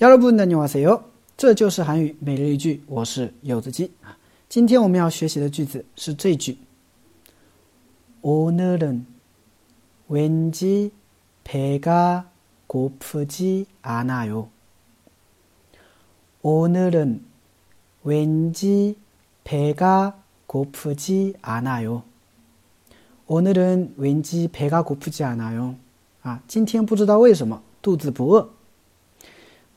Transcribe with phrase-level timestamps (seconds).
[0.00, 1.02] 여러분 안녕하세요.
[1.36, 4.16] 这就是韩语每日一句，我是柚子鸡啊。
[4.48, 6.58] 今天我们要学习的句子是这句
[8.22, 9.06] 오늘은
[10.08, 10.92] 왠지
[11.44, 12.30] 배가
[12.66, 14.48] 고프지 않아요.
[16.42, 17.24] 오늘은
[18.02, 18.96] 왠지
[19.44, 22.02] 배가 고프지 않아요.
[23.26, 25.76] 오늘은 왠지 배가 고프지 않아요.
[26.22, 28.48] 啊，今天不知道为什么肚子不饿。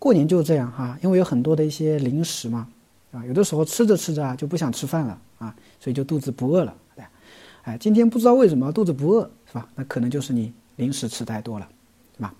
[0.03, 2.67] 过年就是这样哈，因为有很多的一些零食嘛，
[3.11, 6.73] 啊，有的时候吃着吃着啊就不想吃饭了啊，所以就肚子不饿了。
[7.63, 9.67] 哎，今天不知道为什么肚子不饿，是吧？
[9.75, 11.67] 那可能就是你零食吃太多了，
[12.15, 12.33] 是吧？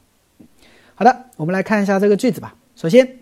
[0.96, 2.56] 好的，我们来看一下这个句子吧。
[2.76, 3.20] 首先，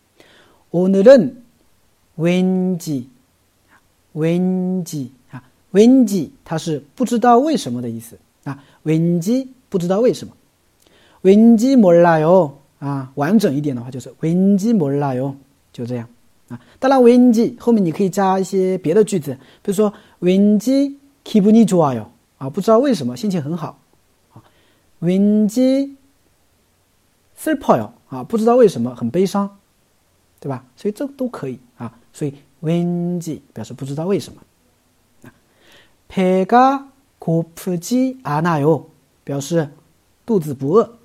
[0.72, 3.10] 오늘은왠지
[4.14, 5.44] 왠지啊，
[5.74, 10.34] 왠지它是不知道为什么的意思啊，왠지不知道为什么，
[11.24, 15.36] 왠지몰라 요， 啊，完整一点的话就是왠지몰라 요，
[15.74, 16.08] 就这样
[16.48, 16.60] 啊。
[16.80, 22.06] 当然，왠지后面你可以加一些别的句子，比如说왠지기분이좋아 요，
[22.38, 23.78] 啊，不知道为什么心情很好
[24.34, 24.42] 啊。
[25.02, 25.90] 왠지슬퍼
[27.44, 29.50] 요， 啊，不知道为什么很悲伤，
[30.40, 30.64] 对吧？
[30.78, 32.34] 所以这都可以啊，所以。
[32.62, 34.42] 왠지表示不知道为什么。
[36.08, 38.86] 배가고프지않아 요，
[39.24, 39.70] 表示
[40.26, 40.98] 肚子不饿。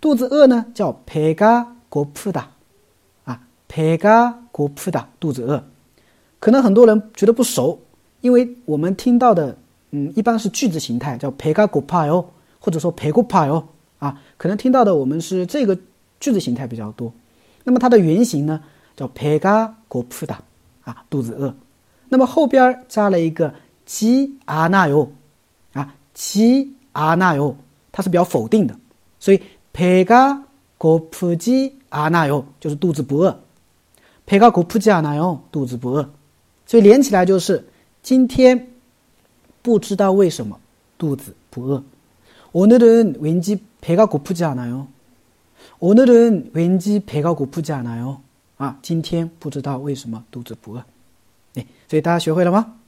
[0.00, 2.44] 肚子饿呢，叫배가고프 다。
[3.24, 5.64] 啊，배가고프 다， 肚子饿。
[6.38, 7.80] 可能很多人觉得不熟，
[8.20, 9.56] 因为我们听到的，
[9.90, 12.26] 嗯，一般是句子形态，叫배가고파 요，
[12.60, 13.64] 或者说배고파 요。
[13.98, 15.76] 啊，可能听到的我们是这个
[16.20, 17.12] 句子形态比较多。
[17.64, 18.62] 那么它的原型呢，
[18.94, 20.36] 叫배가고프 다。
[20.88, 21.54] 啊，肚子饿，
[22.08, 23.54] 那么后边加了一个
[23.86, 25.10] 지阿那哟，
[25.72, 27.56] 啊，지阿那哟，
[27.92, 28.74] 它是比较否定的，
[29.18, 33.36] 所以배가고프지않아 요， 就是肚子不饿，
[34.26, 36.08] 배가고프지않아 요， 肚子不饿，
[36.66, 37.66] 所以连起来就是
[38.02, 38.68] 今天
[39.62, 40.60] 不知道为什么
[40.98, 41.82] 肚子不饿。
[42.52, 44.86] 오늘은왠지배가고프지않아 요。
[45.80, 48.20] 오늘은왠지배가고프지않아 요。
[48.59, 50.83] 啊，今天不知道为什么肚子不饿，
[51.55, 52.78] 哎，所以大家学会了吗？